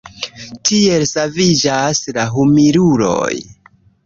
Tiel 0.69 1.05
saviĝas 1.11 2.01
la 2.17 2.27
humiluloj. 2.39 3.31